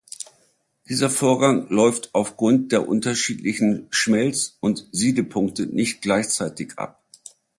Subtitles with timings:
[0.89, 7.03] Dieser Vorgang läuft aufgrund der unterschiedlichen Schmelz- und Siedepunkte nicht gleichzeitig ab.